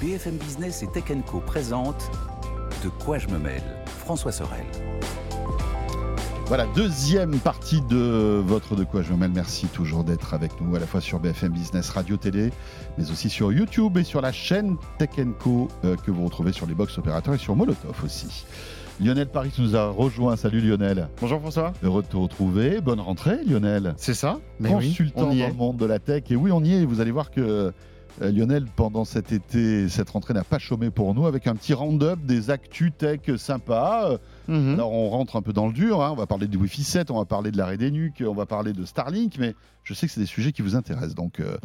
[0.00, 2.08] BFM Business et Tech Co présente
[2.84, 4.64] De quoi je me mêle François Sorel.
[6.46, 9.32] Voilà, deuxième partie de votre De quoi je me mêle.
[9.34, 12.52] Merci toujours d'être avec nous à la fois sur BFM Business Radio Télé,
[12.96, 15.10] mais aussi sur YouTube et sur la chaîne Tech
[15.40, 18.44] Co euh, que vous retrouvez sur les box opérateurs et sur Molotov aussi.
[19.00, 20.36] Lionel Paris nous a rejoint.
[20.36, 21.08] Salut Lionel.
[21.20, 21.72] Bonjour François.
[21.82, 22.80] Heureux de te retrouver.
[22.80, 23.94] Bonne rentrée Lionel.
[23.96, 24.38] C'est ça.
[24.60, 26.22] Mais Consultant dans le monde de la tech.
[26.30, 26.84] Et oui, on y est.
[26.84, 27.72] Vous allez voir que
[28.20, 32.18] Lionel, pendant cet été, cette rentrée n'a pas chômé pour nous avec un petit round-up
[32.24, 34.18] des actus tech sympas.
[34.48, 34.74] Mhm.
[34.74, 36.10] Alors on rentre un peu dans le dur, hein.
[36.12, 38.46] on va parler du Wi-Fi 7, on va parler de l'arrêt des nuques, on va
[38.46, 41.56] parler de Starlink, mais je sais que c'est des sujets qui vous intéressent, donc euh,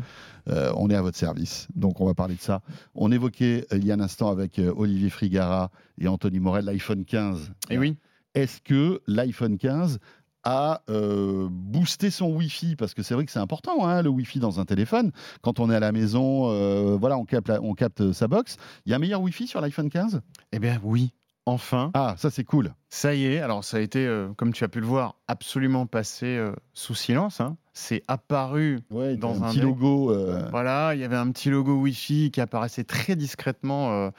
[0.47, 1.67] euh, on est à votre service.
[1.75, 2.61] Donc on va parler de ça.
[2.95, 7.51] On évoquait il y a un instant avec Olivier Frigara et Anthony Morel l'iPhone 15.
[7.69, 7.97] Et eh oui.
[8.35, 9.99] Est-ce que l'iPhone 15
[10.43, 14.39] à euh, booster son Wi-Fi parce que c'est vrai que c'est important hein, le Wi-Fi
[14.39, 15.11] dans un téléphone.
[15.41, 18.57] Quand on est à la maison, euh, voilà, on capte, on capte sa box.
[18.85, 20.21] Il y a un meilleur Wi-Fi sur l'iPhone 15
[20.51, 21.13] Eh bien oui,
[21.45, 21.91] enfin.
[21.93, 22.73] Ah, ça c'est cool.
[22.89, 23.39] Ça y est.
[23.39, 27.39] Alors ça a été, euh, comme tu as pu le voir, absolument passé sous silence.
[27.39, 27.57] Hein.
[27.73, 30.13] C'est apparu dans un, petit logo.
[30.51, 34.11] Voilà, il y avait un petit logo Wi-Fi qui apparaissait très discrètement.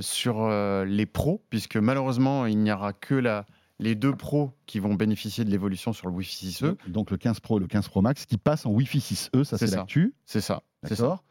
[0.00, 0.48] sur
[0.84, 3.46] les pros, puisque malheureusement, il n'y aura que la,
[3.78, 6.76] les deux pros qui vont bénéficier de l'évolution sur le Wi-Fi 6E.
[6.88, 9.58] Donc le 15 Pro et le 15 Pro Max qui passent en Wi-Fi 6E, ça
[9.58, 10.14] c'est l'actu.
[10.24, 10.62] C'est ça.
[10.82, 11.24] D'accord.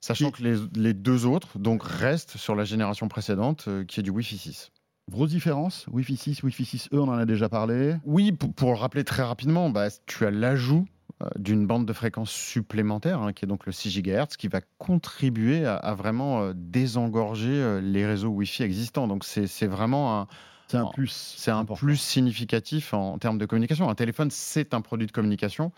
[0.00, 4.10] Sachant que les, deux autres donc restent sur la génération précédente euh, qui est du
[4.10, 4.70] Wi-Fi 6.
[5.10, 7.96] Grosse différence Wi-Fi 6, Wi-Fi 6E, on en a déjà parlé.
[8.04, 10.86] Oui, pour, le rappeler très rapidement, bah, tu as l'ajout
[11.22, 14.60] euh, d'une bande de fréquence supplémentaire, hein, qui est donc le 6 GHz, qui va
[14.76, 19.08] contribuer à, vraiment euh, désengorger les réseaux Wi-Fi existants.
[19.08, 20.28] Donc c'est vraiment un,
[20.68, 21.34] c'est un plus.
[21.36, 23.88] C'est un plus significatif en, termes de communication.
[23.88, 25.72] Un téléphone, c'est un produit de communication.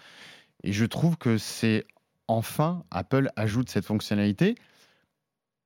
[0.63, 1.87] Et je trouve que c'est
[2.29, 4.57] enfin, Apple ajoute cette fonctionnalité.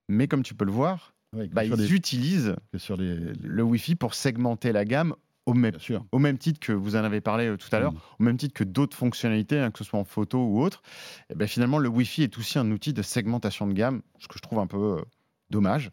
[0.08, 1.14] Mais comme tu peux le voir,
[1.52, 5.14] bah, ils utilisent sur le Wi-Fi pour segmenter la gamme
[5.46, 5.76] au même,
[6.12, 8.00] au même, titre que vous en avez parlé euh, tout à l'heure, mm.
[8.18, 10.82] au même titre que d'autres fonctionnalités, hein, que ce soit en photo ou autre,
[11.28, 14.38] et ben finalement le Wi-Fi est aussi un outil de segmentation de gamme, ce que
[14.38, 15.02] je trouve un peu euh,
[15.50, 15.90] Dommage.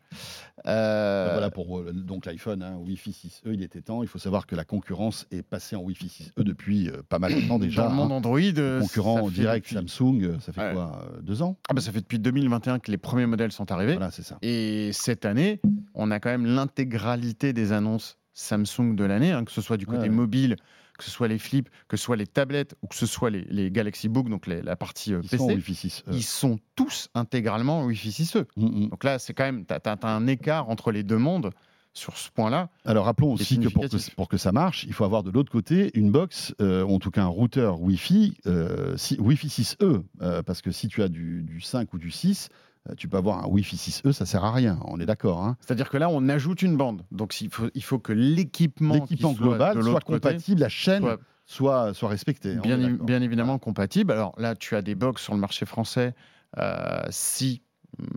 [0.67, 4.03] Euh, voilà pour euh, donc l'iPhone, hein, Wi-Fi 6E, il était temps.
[4.03, 7.33] Il faut savoir que la concurrence est passée en Wi-Fi 6E depuis euh, pas mal
[7.33, 7.83] de temps déjà.
[7.83, 8.15] Dans le monde hein.
[8.15, 12.79] Android, concurrent direct Samsung, ça fait quoi Deux ans ah bah Ça fait depuis 2021
[12.79, 13.93] que les premiers modèles sont arrivés.
[13.93, 14.37] Voilà, c'est ça.
[14.41, 15.61] Et cette année,
[15.93, 19.85] on a quand même l'intégralité des annonces Samsung de l'année, hein, que ce soit du
[19.85, 20.55] côté mobile,
[21.01, 23.71] que ce soit les flips, que ce soit les tablettes ou que ce soit les,
[23.71, 28.09] Galaxy Book, donc la partie euh, PC, sont Wi-Fi 6, ils sont tous intégralement Wi-Fi
[28.09, 28.45] 6E.
[28.55, 28.89] Mm, mm.
[28.89, 31.49] Donc là, c'est quand même, tu as, un écart entre les deux mondes
[31.93, 32.69] sur ce point-là.
[32.85, 35.51] Alors rappelons aussi que pour, que pour, que ça marche, il faut avoir de l'autre
[35.51, 40.03] côté une box, euh, en tout cas un routeur Wi-Fi, euh, Wi-Fi 6E,
[40.43, 42.53] parce que si tu as du, du 5 ou du 6, euh,
[42.97, 45.43] tu peux avoir un Wi-Fi 6E, ça sert à rien, on est d'accord.
[45.43, 45.57] Hein.
[45.59, 47.03] C'est-à-dire que là, on ajoute une bande.
[47.11, 51.05] Donc il faut, il faut que l'équipement global soit, compatible, la chaîne
[51.45, 52.55] soit, soit, respectée.
[52.55, 54.11] Bien, bien, évidemment compatible.
[54.11, 56.15] Alors là, tu as des box sur le marché français.
[56.57, 57.61] Euh, si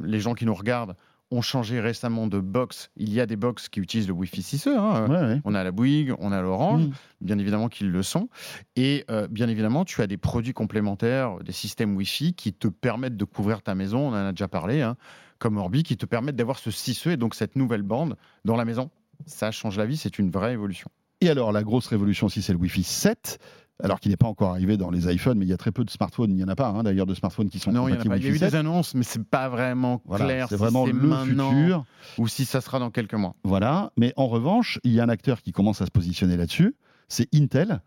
[0.03, 0.97] les gens qui nous regardent
[1.35, 2.91] ont changé récemment de box.
[2.97, 4.77] Il y a des box qui utilisent le Wi-Fi 6E.
[4.77, 5.41] Hein.
[5.45, 6.85] On a la Bouygues, on a l'Orange,
[7.21, 8.29] bien évidemment qu'ils le sont.
[8.77, 13.17] Et euh, bien évidemment, tu as des produits complémentaires, des systèmes Wi-Fi qui te permettent
[13.17, 14.09] de couvrir ta maison.
[14.09, 14.97] On en a déjà parlé, hein,
[15.39, 18.65] comme Orbi, qui te permettent d'avoir ce 6E et donc cette nouvelle bande dans la
[18.65, 18.91] maison.
[19.27, 20.91] Ça change la vie, c'est une vraie évolution.
[21.21, 23.39] Et alors, la grosse révolution aussi, c'est le Wi-Fi 7
[23.83, 25.85] alors qu'il n'est pas encore arrivé dans les iPhones, mais il y a très peu
[25.85, 26.31] de smartphones.
[26.31, 28.17] Il n'y en a pas, hein, d'ailleurs, de smartphones qui sont non, il y, a,
[28.17, 30.47] il y a eu des annonces, mais c'est pas vraiment clair.
[30.49, 31.85] C'est vraiment le futur,
[32.19, 33.35] ou si ça sera dans quelques mois.
[33.43, 33.91] Voilà.
[33.97, 36.77] Mais en revanche, il y a un acteur qui commence à se positionner là-dessus.
[37.09, 37.81] C'est Intel.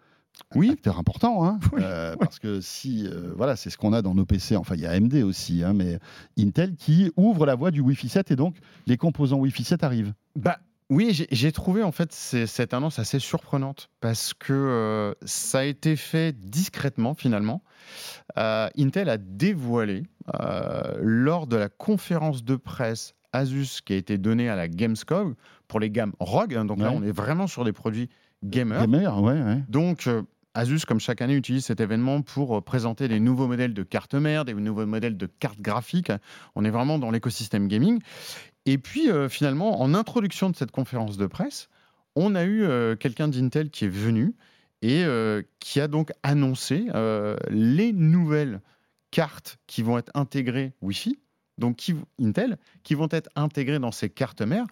[0.56, 4.14] Oui, acteur important, hein, euh, parce que si, euh, voilà, c'est ce qu'on a dans
[4.14, 4.56] nos PC.
[4.56, 5.98] Enfin, il y a AMD aussi, hein, mais
[6.38, 8.56] Intel qui ouvre la voie du Wi-Fi 7 et donc
[8.86, 10.14] les composants Wi-Fi 7 arrivent.
[10.36, 10.60] Bah,
[10.90, 15.98] oui, j'ai trouvé en fait cette annonce assez surprenante parce que euh, ça a été
[15.98, 17.62] fait discrètement finalement.
[18.38, 20.04] Euh, Intel a dévoilé
[20.40, 25.36] euh, lors de la conférence de presse Asus qui a été donnée à la Gamescom
[25.68, 26.56] pour les gammes ROG.
[26.56, 28.10] Hein, donc là, on est vraiment sur des produits
[28.46, 28.88] gamers.
[28.88, 29.64] Gamer, ouais, ouais.
[29.68, 30.10] Donc
[30.54, 34.46] Asus, comme chaque année, utilise cet événement pour présenter des nouveaux modèles de cartes mères,
[34.46, 36.14] des nouveaux modèles de cartes graphiques.
[36.56, 38.00] On est vraiment dans l'écosystème gaming.
[38.68, 41.70] Et puis, euh, finalement, en introduction de cette conférence de presse,
[42.16, 44.36] on a eu euh, quelqu'un d'Intel qui est venu
[44.82, 46.88] et euh, qui a donc annoncé
[47.50, 48.62] les nouvelles
[49.10, 51.18] cartes qui vont être intégrées Wi-Fi,
[51.58, 54.66] donc qui, Intel, qui vont être intégrées dans ces cartes mères.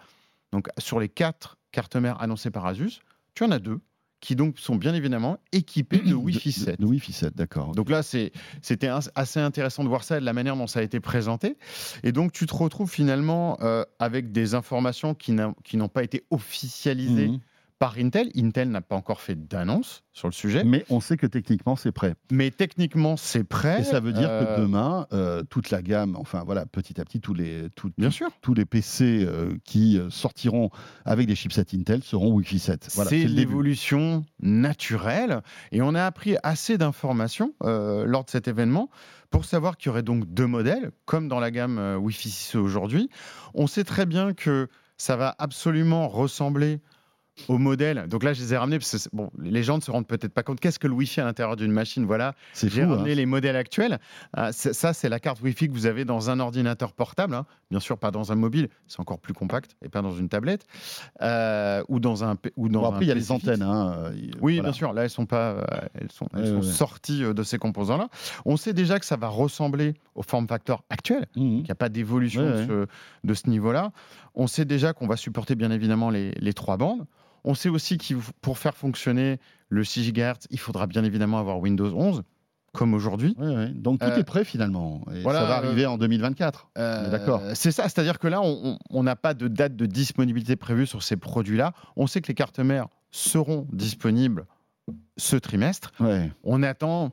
[0.52, 3.00] Donc, sur les quatre cartes mères annoncées par Asus,
[3.34, 3.80] tu en as deux
[4.20, 6.80] qui donc sont bien évidemment équipés de Wi-Fi 7.
[6.80, 7.72] De, Wi-Fi 7, d'accord.
[7.72, 11.00] Donc là, c'était assez intéressant de voir ça de la manière dont ça a été
[11.00, 11.56] présenté.
[12.02, 17.28] Et donc, tu te retrouves finalement euh, avec des informations qui n'ont pas été officialisées.
[17.28, 17.40] Mhm
[17.78, 18.30] par Intel.
[18.36, 20.64] Intel n'a pas encore fait d'annonce sur le sujet.
[20.64, 22.14] Mais on sait que techniquement, c'est prêt.
[22.30, 23.80] Mais techniquement, c'est prêt.
[23.80, 27.04] Et ça veut dire que euh, demain, euh, toute la gamme, enfin voilà, petit à
[27.04, 27.68] petit, tous les,
[27.98, 28.30] Bien sûr.
[28.40, 30.70] tous les PC euh, qui sortiront
[31.04, 32.86] avec des chipsets Intel seront Wi-Fi 7.
[32.88, 35.42] c'est l'évolution naturelle.
[35.72, 38.88] Et on a appris assez d'informations lors de cet événement
[39.30, 43.10] pour savoir qu'il y aurait donc deux modèles, comme dans la gamme Wi-Fi 6 aujourd'hui.
[43.54, 46.80] On sait très bien que ça va absolument ressembler
[47.48, 48.06] au modèle.
[48.08, 50.32] Donc là, je les ai ramenés parce que bon, les gens ne se rendent peut-être
[50.32, 50.60] pas compte.
[50.60, 52.04] Qu'est-ce que le Wi-Fi à l'intérieur d'une machine?
[52.04, 53.14] Voilà, j'ai ramené hein.
[53.14, 53.98] les modèles actuels.
[54.36, 57.34] Euh, ça, c'est la carte Wi-Fi que vous avez dans un ordinateur portable.
[57.34, 57.46] Hein.
[57.70, 58.68] Bien sûr, pas dans un mobile.
[58.86, 60.66] C'est encore plus compact et pas dans une tablette
[61.20, 62.84] euh, ou dans un ou dans.
[62.84, 63.62] après, il y a les antennes.
[63.62, 64.92] Hein, euh, oui, bien sûr.
[64.92, 68.08] Là, elles sont pas, elles sont, elles sont sorties de ces composants-là.
[68.44, 71.26] On sait déjà que ça va ressembler au form factor actuel.
[71.36, 71.40] Mmh.
[71.40, 73.92] Il n'y a pas d'évolution de, ce, niveau-là.
[74.34, 77.06] On sait déjà qu'on va supporter bien évidemment les, les trois bandes.
[77.46, 79.38] On sait aussi que pour faire fonctionner
[79.68, 82.22] le 6 GHz, il faudra bien évidemment avoir Windows 11
[82.72, 83.34] comme aujourd'hui.
[83.74, 85.02] Donc tout euh, est prêt finalement.
[85.14, 86.70] Et ça va arriver euh, en 2024.
[86.76, 87.40] Euh, d'accord.
[87.54, 91.16] C'est ça, c'est-à-dire que là, on n'a pas de date de disponibilité prévue sur ces
[91.16, 91.72] produits-là.
[91.94, 94.46] On sait que les cartes mères seront disponibles
[95.16, 95.92] ce trimestre.
[96.42, 97.12] On attend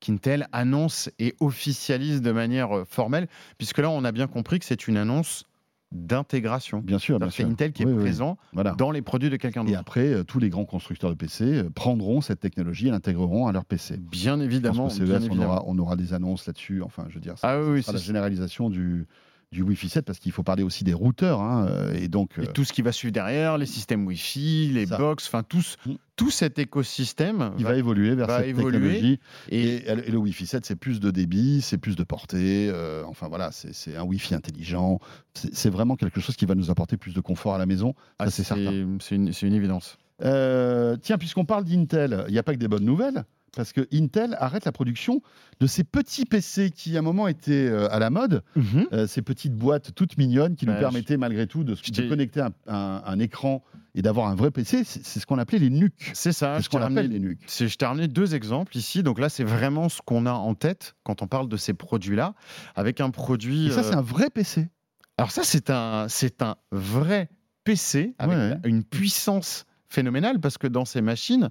[0.00, 3.28] qu'Intel annonce et officialise de manière formelle,
[3.58, 5.44] puisque là, on a bien compris que c'est une annonce
[5.92, 6.80] d'intégration.
[6.80, 8.36] Bien sûr, bien C'est Intel qui est présent
[8.76, 9.74] dans les produits de quelqu'un d'autre.
[9.74, 13.46] Et après, euh, tous les grands constructeurs de PC euh, prendront cette technologie et l'intégreront
[13.46, 13.96] à leur PC.
[13.96, 14.88] Bien évidemment.
[14.88, 16.82] E on, aura, des annonces là-dessus.
[16.82, 19.06] Enfin, je veux dire, ça, ah, la généralisation du,
[19.50, 22.64] du Wi-Fi 7 parce qu'il faut parler aussi des routeurs hein, euh, et donc tout
[22.64, 25.94] ce qui va suivre derrière, les systèmes Wi-Fi, les box, enfin mm.
[26.16, 31.00] tout cet écosystème il va, évoluer vers cette technologie et, le Wi-Fi 7 c'est plus
[31.00, 35.00] de débit, c'est plus de portée, euh, enfin voilà c'est un Wi-Fi intelligent,
[35.34, 38.30] c'est vraiment quelque chose qui va nous apporter plus de confort à la maison, ah,
[38.30, 38.98] c'est certain.
[39.00, 39.98] C'est une, une, évidence.
[40.22, 43.24] Euh, tiens, puisqu'on parle d'Intel, il n'y a pas que des bonnes nouvelles
[43.56, 45.22] parce que Intel arrête la production
[45.60, 48.86] de ces petits PC qui à un moment étaient euh, à la mode, mhm.
[48.92, 52.52] euh, ces petites boîtes toutes mignonnes qui nous permettaient malgré tout de, se connecter un,
[52.66, 53.62] un, écran
[53.94, 54.84] et d'avoir un vrai PC.
[54.84, 56.12] C'est ce qu'on appelait les NUC.
[56.14, 56.60] C'est ça.
[56.62, 57.40] ce qu'on appelle les NUC.
[57.48, 59.02] Je t'ai ramené deux exemples ici.
[59.02, 62.34] Donc là, c'est vraiment ce qu'on a en tête quand on parle de ces produits-là,
[62.76, 63.66] avec un produit.
[63.66, 64.68] Et ça, c'est euh, un vrai PC.
[65.16, 67.28] Alors ça, c'est un, c'est un vrai
[67.64, 71.50] PC avec une puissance phénoménale parce que dans ces machines,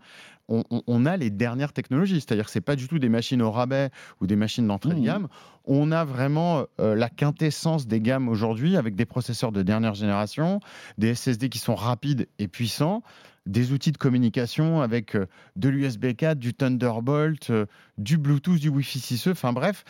[0.49, 2.21] on, a les dernières technologies.
[2.21, 3.89] C'est-à-dire que ce pas du tout des machines au rabais
[4.21, 5.05] ou des machines d'entrée de mmh.
[5.05, 5.27] gamme.
[5.65, 10.59] On a vraiment euh, la quintessence des gammes aujourd'hui avec des processeurs de dernière génération,
[10.97, 13.03] des SSD qui sont rapides et puissants,
[13.45, 17.65] des outils de communication avec euh, de l'USB 4, du Thunderbolt, euh,
[17.97, 19.83] du Bluetooth, du Wi-Fi 6E, enfin bref.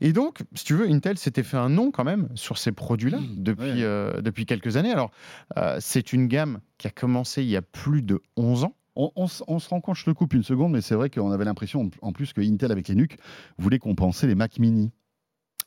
[0.00, 3.18] Et donc, si tu veux, Intel s'était fait un nom quand même sur ces produits-là
[3.18, 3.34] mmh.
[3.38, 3.80] depuis,
[4.22, 4.92] depuis quelques années.
[4.92, 5.10] Alors,
[5.80, 8.76] c'est une gamme qui a commencé il y a plus de 11 ans.
[8.96, 11.90] On, se rend compte, je te coupe une seconde, mais c'est vrai qu'on avait l'impression
[12.00, 13.18] en plus que Intel avec les NUC
[13.58, 14.92] voulait compenser les Mac mini.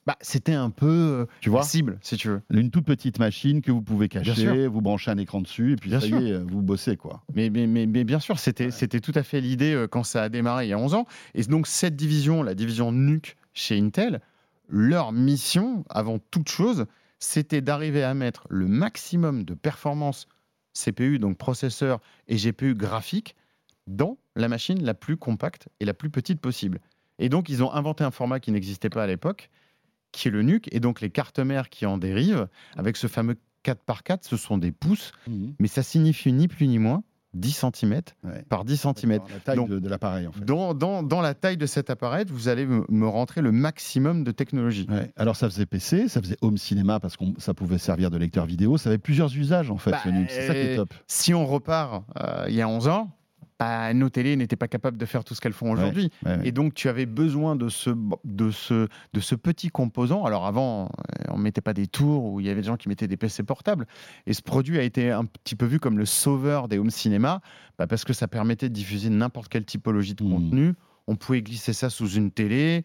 [0.07, 2.41] Bah, c'était un peu euh, tu vois cible, si tu veux.
[2.50, 5.91] Une toute petite machine que vous pouvez cacher, vous branchez un écran dessus, et puis
[5.91, 6.95] ça y est, euh, vous bossez.
[6.95, 7.24] quoi.
[7.35, 10.30] Mais, mais, mais, bien sûr, c'était c'était tout à fait l'idée euh, quand ça a
[10.30, 11.06] démarré il y a 11 ans.
[11.35, 14.21] Et donc, cette division, la division NUC chez Intel,
[14.69, 16.85] leur mission, avant toute chose,
[17.19, 20.30] c'était d'arriver à mettre le maximum de performance
[20.84, 23.36] CPU, donc processeur et GPU graphique,
[23.88, 26.80] dans la machine la plus compacte et la plus petite possible.
[27.19, 29.50] Et donc, ils ont inventé un format qui n'existait pas à l'époque,
[30.12, 33.38] qui est le NUC, et donc les cartes mères qui en dérivent, avec ce fameux
[33.64, 35.48] 4 par 4 ce sont des pouces, mmh.
[35.60, 37.04] mais ça signifie ni plus ni moins
[37.34, 38.02] 10 cm
[38.50, 39.12] par 10 cm.
[39.12, 40.44] La taille de, l'appareil, en fait.
[40.44, 44.88] Dans, dans, la taille de cet appareil, vous allez me, rentrer le maximum de technologie.
[45.16, 48.46] Alors, ça faisait PC, ça faisait home cinéma parce que ça pouvait servir de lecteur
[48.46, 48.78] vidéo.
[48.78, 50.94] Ça avait plusieurs usages, en fait, bah, C'est ça qui est top.
[51.07, 53.10] Si on repart euh, il y a 11 ans,
[53.59, 56.11] bah, nos télés n'étaient pas capables de faire tout ce qu'elles font aujourd'hui.
[56.44, 57.90] Et donc, tu avais besoin de ce,
[58.23, 60.26] de, ce, de ce petit composant.
[60.26, 62.78] Alors, avant, euh, on ne mettait pas des tours où il y avait des gens
[62.78, 63.87] qui mettaient des PC portables.
[64.28, 67.42] Et ce produit a été un petit peu vu comme le sauveur des home cinéma
[67.78, 70.30] bah, parce que ça permettait de diffuser n'importe quelle typologie de mmh.
[70.30, 70.73] contenu.
[71.07, 72.83] On pouvait glisser ça sous une télé.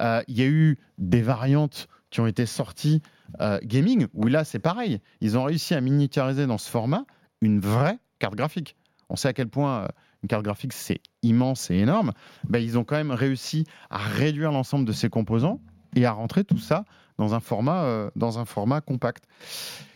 [0.00, 3.02] Euh, il y a eu des variantes qui ont été sorties
[3.40, 5.00] euh, gaming, où là, c'est pareil.
[5.20, 7.04] Ils ont réussi à miniaturiser dans ce format
[7.40, 8.76] une vraie carte graphique.
[9.10, 9.88] On sait à quel point
[10.24, 12.12] une carte graphique, c'est immense et énorme,
[12.48, 15.60] bah, ils ont quand même réussi à réduire l'ensemble de ces composants
[15.96, 16.86] et à rentrer tout ça
[17.18, 19.24] dans un format, euh, dans un format compact.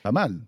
[0.03, 0.39] Pas mal.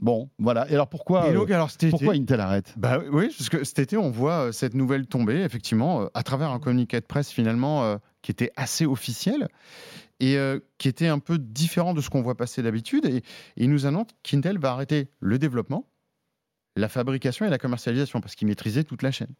[0.00, 0.68] Bon, voilà.
[0.68, 2.74] Et alors pourquoi, et donc, alors, pourquoi Intel arrête?
[2.76, 6.58] Bah, Oui, parce que cet été, on voit cette nouvelle tomber, effectivement, à travers un
[6.58, 9.48] communiqué de presse, finalement, qui était assez officiel
[10.20, 10.36] et
[10.76, 13.06] qui était un peu différent de ce qu'on voit passer d'habitude.
[13.06, 13.22] Et,
[13.56, 15.86] il nous annonce qu'Intel va arrêter le développement,
[16.78, 19.34] la fabrication et la commercialisation, parce qu'il maîtrisait toute la chaîne.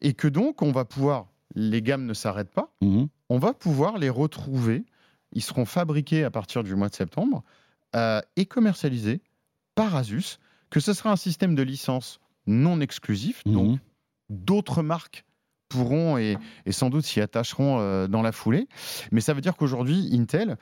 [0.00, 3.96] Et que donc, on va pouvoir, les gammes ne s'arrêtent pas, mmh on va pouvoir
[3.96, 4.84] les retrouver,
[5.32, 7.42] ils seront fabriqués à partir du mois de septembre
[7.96, 9.22] euh, et commercialisés
[9.74, 13.80] par Asus, que ce sera un système de licence non exclusif, mmh donc
[14.28, 15.24] d'autres marques
[15.68, 16.36] pourront et,
[16.70, 18.68] sans doute s'y attacheront euh, dans la foulée.
[19.10, 20.56] Mais ça veut dire qu'aujourd'hui, Intel,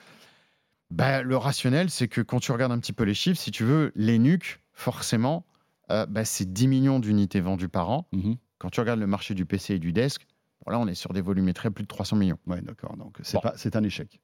[0.90, 3.64] bah, le rationnel, c'est que quand tu regardes un petit peu les chiffres, si tu
[3.64, 5.44] veux, les NUC, forcément,
[5.92, 8.08] euh, bah, c'est 10 millions d'unités vendues par an.
[8.12, 10.24] Mmh quand tu regardes le marché du PC et du desk,
[10.68, 12.38] là, on est sur des volumétrés plus de 300 millions.
[12.46, 12.96] Oui, d'accord.
[12.96, 13.18] Donc,
[13.56, 14.20] c'est un échec.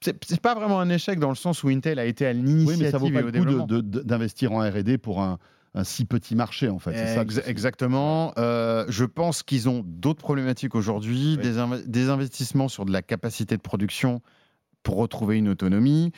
[0.00, 2.82] C'est pas vraiment un échec dans le sens où Intel a été à l'initiative oui,
[2.82, 5.38] mais ça vaut pas le coup d'investir en R&D pour un,
[5.82, 6.94] si petit marché en fait.
[7.14, 8.32] Ça exactement.
[8.38, 11.52] Euh, je pense qu'ils ont d'autres problématiques aujourd'hui, des,
[11.86, 14.22] des, investissements sur de la capacité de production
[14.82, 16.12] pour retrouver une autonomie.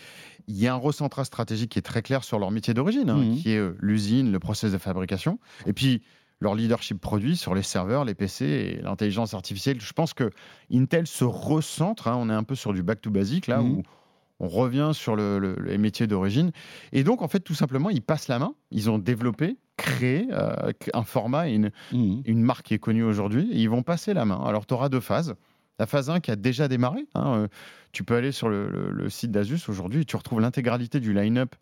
[0.49, 3.17] Il y a un recentrage stratégique qui est très clair sur leur métier d'origine, hein,
[3.17, 3.37] mmh.
[3.37, 5.39] qui est euh, l'usine, le process de fabrication.
[5.67, 6.03] Et puis,
[6.41, 9.81] leur leadership produit sur les serveurs, les PC et l'intelligence artificielle.
[9.81, 10.31] Je pense que
[10.73, 12.09] Intel se recentre.
[12.09, 13.71] Hein, on est un peu sur du back to basic là mhm.
[13.71, 13.83] où
[14.39, 16.53] on revient sur le, les métiers d'origine.
[16.93, 18.55] Et donc, en fait, tout simplement, ils passent la main.
[18.71, 22.23] Ils ont développé, créé euh, un format et une, mhm.
[22.27, 23.49] une, marque qui est connue aujourd'hui.
[23.53, 24.43] Et ils vont passer la main.
[24.45, 25.35] Alors, tu auras deux phases.
[25.79, 27.07] La phase 1 qui a déjà démarré.
[27.15, 27.49] Hein, euh,
[27.93, 31.55] tu peux aller sur le, le site d'Asus aujourd'hui et tu retrouves l'intégralité du line-up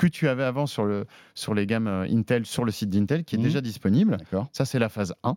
[0.00, 3.22] que tu avais avant sur, le, sur les gammes euh, Intel, sur le site d'Intel,
[3.22, 3.42] qui est mmh.
[3.42, 4.16] déjà disponible.
[4.52, 5.36] Ça, c'est la phase 1.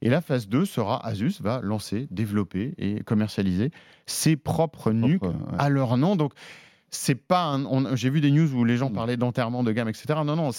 [0.00, 3.72] Et la phase 2 sera Asus va lancer, développer et commercialiser
[4.06, 5.22] ses propres NUC
[5.58, 6.14] à leur nom.
[6.14, 6.32] Donc,
[6.90, 7.58] c'est pas
[7.94, 8.94] j'ai vu des news où les gens mmh.
[8.94, 10.50] parlaient d'enterrement de gamme etc non non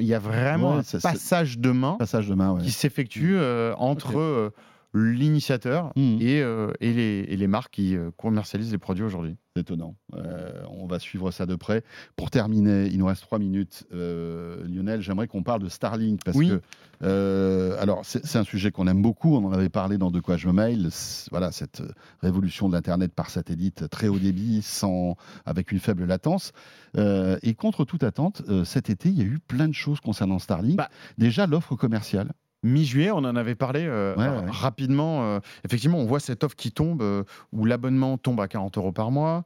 [0.00, 4.18] il y a vraiment un passage de main, passage de main qui s'effectue euh, entre
[4.18, 4.50] euh,
[4.94, 6.18] l'initiateur mmh.
[6.20, 6.38] et,
[6.80, 9.96] et, les, et, les, marques qui commercialisent les produits aujourd'hui étonnant.
[10.14, 11.84] Euh, on va suivre ça de près.
[12.16, 13.84] Pour terminer, il nous reste trois minutes.
[13.92, 16.60] Euh, Lionel, j'aimerais qu'on parle de Starlink parce que,
[17.02, 19.36] euh, alors, c'est un sujet qu'on aime beaucoup.
[19.36, 20.88] On en avait parlé dans De quoi je me mail.
[21.30, 21.82] Voilà, cette
[22.22, 26.52] révolution de l'internet par satellite très haut débit, sans, avec une faible latence.
[26.96, 30.76] et contre toute attente, cet été, il y a eu plein de choses concernant Starlink.
[30.76, 30.90] Bah.
[31.18, 34.14] Déjà, l'offre commerciale mi-juillet, on en avait parlé euh,
[34.48, 35.22] rapidement.
[35.22, 38.92] Euh, effectivement, on voit cette offre qui tombe euh, où l'abonnement tombe à 40 euros
[38.92, 39.44] par mois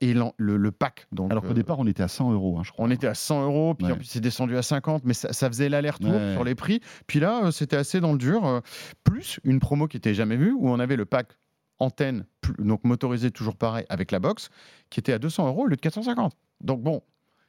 [0.00, 1.06] et le, pack.
[1.12, 2.84] Donc, Alors qu'au départ, on était à 100 euros, hein, je crois.
[2.86, 6.44] On était à 100 euros, puis c'est descendu à 50, mais ça, faisait l'aller-retour sur
[6.44, 6.80] les prix.
[7.06, 8.62] Puis là, c'était assez dans le dur.
[9.04, 11.36] plus une promo qui n'était jamais vue où on avait le pack
[11.80, 12.26] antenne,
[12.58, 14.50] donc motorisé toujours pareil, avec la box,
[14.90, 16.36] qui était à 200 euros au lieu de 450.
[16.60, 17.02] Donc bon,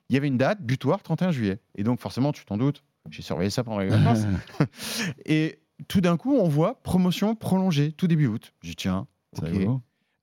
[0.10, 1.60] il y avait une date butoir 31 juillet.
[1.76, 4.26] Et donc forcément, tu t'en doutes, j'ai surveillé ça pendant les vacances.
[5.26, 8.54] et tout d'un coup, on voit promotion prolongée tout début août.
[8.62, 9.08] J'y tiens.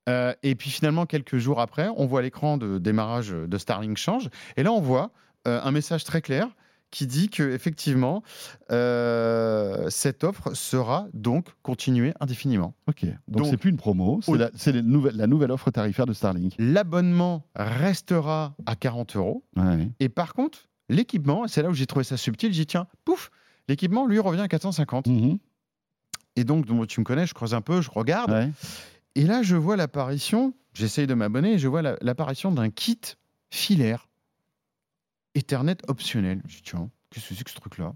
[0.09, 4.31] Euh, et puis finalement, quelques jours après, on voit l'écran de démarrage de Starlink change.
[4.57, 5.11] Et là, on voit
[5.47, 6.49] euh, un message très clair
[6.91, 8.23] qui dit que effectivement
[8.73, 12.75] euh, cette offre sera donc continuée indéfiniment.
[12.87, 13.05] Ok.
[13.29, 14.83] Donc c'est plus une promo, c'est la,
[15.13, 16.55] la, nouvelle offre tarifaire de Starlink.
[16.59, 19.45] L'abonnement restera à 40 euros.
[20.01, 23.31] Et par contre, L'équipement, c'est là où j'ai trouvé ça subtil, j'ai dit tiens, pouf,
[23.69, 25.07] l'équipement lui revient à 450.
[25.07, 25.39] Mhm.
[26.37, 28.53] Et donc, tu me connais, je creuse un peu, je regarde.
[29.15, 33.01] Et là, je vois l'apparition, j'essaye de m'abonner, et je vois l'apparition d'un kit
[33.51, 34.09] filaire
[35.35, 36.43] Ethernet optionnel.
[36.47, 37.95] Je dis tiens, qu'est-ce que c'est que ce truc-là?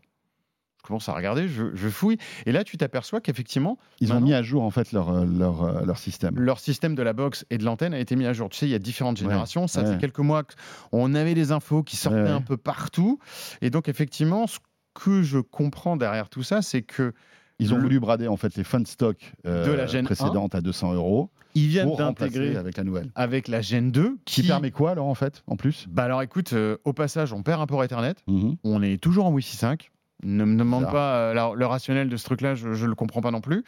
[0.82, 4.62] Commence à regarder, je, fouille, et là tu t'aperçois qu'effectivement ils ont mis à jour
[4.62, 6.38] en fait leur, euh, leur, euh, leur, système.
[6.38, 8.48] Leur système de la box et de l'antenne a été mis à jour.
[8.48, 9.66] Tu sais, il y a différentes générations.
[9.66, 10.42] Ça fait quelques mois
[10.90, 13.18] qu'on avait des infos qui sortaient un peu partout,
[13.60, 14.58] et donc effectivement, ce
[14.94, 17.14] que je comprends derrière tout ça, c'est que
[17.58, 20.60] ils ont voulu brader en fait les fun stock euh, de la Gen précédente à
[20.60, 21.30] 200 euros.
[21.54, 23.12] Ils viennent d'intégrer avec la nouvelle.
[23.14, 24.16] Avec la Gen 2.
[24.24, 25.86] Qui, permet quoi alors en fait en plus?
[25.88, 28.14] Bah alors écoute, au passage, on perd un port Ethernet.
[28.26, 28.56] Mhm.
[28.64, 29.91] On est toujours en Wi-Fi 5.
[30.24, 33.30] Ne me demande pas euh, le rationnel de ce truc-là, je ne le comprends pas
[33.30, 33.64] non plus.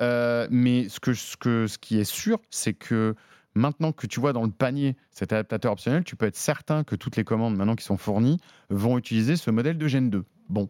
[0.00, 3.14] Euh, mais ce, que, ce, que, ce qui est sûr, c'est que
[3.54, 6.94] maintenant que tu vois dans le panier cet adaptateur optionnel, tu peux être certain que
[6.94, 10.24] toutes les commandes maintenant qui sont fournies vont utiliser ce modèle de Gen 2.
[10.48, 10.68] Bon.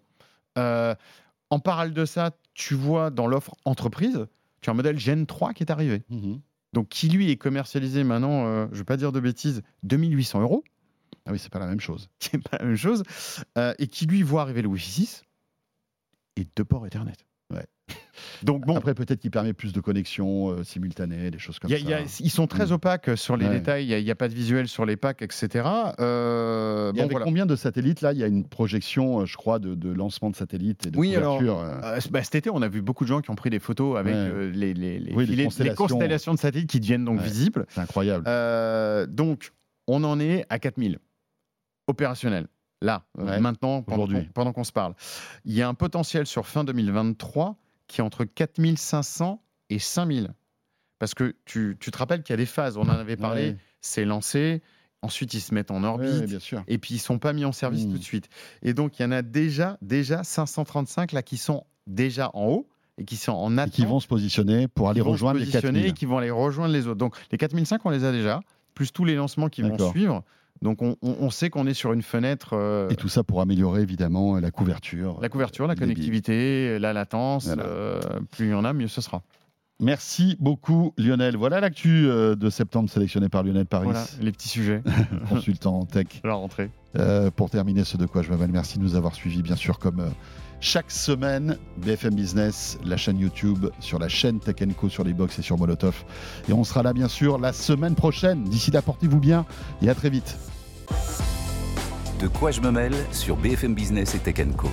[0.57, 0.95] Euh,
[1.51, 4.27] en parallèle de ça, tu vois dans l'offre entreprise,
[4.61, 6.03] tu as un modèle Gen 3 qui est arrivé.
[6.11, 6.41] Mhm.
[6.73, 10.65] Donc qui lui est commercialisé maintenant, je ne vais pas dire de bêtises, 2800 euros.
[11.27, 12.09] Ah oui, c'est pas la même chose.
[12.19, 13.03] C'est pas la même chose.
[13.59, 15.23] Euh, et qui lui voit arriver le Wi-Fi 6
[16.37, 17.13] et deux ports Ethernet.
[17.53, 17.67] Ouais.
[18.43, 21.77] Donc bon, après peut-être qu'il permet plus de connexions euh, simultanées, des choses comme ça.
[21.77, 22.73] ils sont très mm.
[22.73, 23.87] opaques sur les détails.
[23.87, 25.67] Il n'y a, pas de visuel sur les packs, etc.
[26.01, 29.59] Euh, bon, avec combien de satellites là Il y a une projection, euh, je crois,
[29.59, 31.41] de, lancement de satellites et de oui, alors
[32.11, 34.15] bah, cet été, on a vu beaucoup de gens qui ont pris des photos avec
[34.55, 36.35] les, les, constellations.
[36.35, 37.67] de satellites qui deviennent donc visibles.
[37.69, 38.25] C'est incroyable.
[39.11, 39.53] donc,
[39.87, 40.99] on en est à 4000
[41.87, 42.49] opérationnels
[42.85, 44.95] là, maintenant, pendant, qu'on se parle.
[45.45, 50.33] Il y a un potentiel sur fin 2023 qui est entre 4500 et 5000.
[50.99, 54.05] Parce que tu, te rappelles qu'il y a des phases, on en avait parlé, c'est
[54.05, 54.63] lancé,
[55.03, 56.31] ensuite ils se mettent en orbite,
[56.67, 57.93] et puis ils sont pas mis en service hmm.
[57.93, 58.29] tout de suite.
[58.63, 62.69] Et donc il y en a déjà, déjà 535 là qui sont déjà en haut
[62.97, 63.75] et qui sont en attente.
[63.75, 65.87] Et qui vont se positionner pour aller rejoindre les 4000.
[65.87, 66.99] Et qui vont aller rejoindre les autres.
[66.99, 68.41] Donc les 4005, on les a déjà,
[68.75, 70.23] plus tous les lancements qui vont suivre.
[70.63, 72.51] Donc on, sait qu'on est sur une fenêtre.
[72.55, 75.19] Euh, et tout ça pour améliorer évidemment la couverture.
[75.21, 77.51] La couverture, la connectivité, la latence.
[77.59, 78.01] Euh,
[78.31, 79.23] plus il y en a, mieux ce sera.
[79.81, 81.37] Merci beaucoup Lionel.
[81.37, 83.85] Voilà l'actu euh, de septembre sélectionné par Lionel Paris.
[83.85, 84.83] Voilà, les petits sujets.
[85.29, 86.07] Consultant tech.
[86.25, 86.71] La rentrée.
[87.37, 90.03] pour terminer ce de quoi je m'appelle, merci de nous avoir suivis bien sûr comme
[90.61, 94.57] chaque semaine, BFM Business, la chaîne YouTube, sur la chaîne Tech
[94.89, 96.05] sur les box et sur Molotov.
[96.49, 98.45] Et on sera là, bien sûr, la semaine prochaine.
[98.45, 99.45] D'ici là, portez-vous bien
[99.83, 100.37] et à très vite.
[102.21, 104.69] De quoi je me mêle sur BFM Business et Tech Co.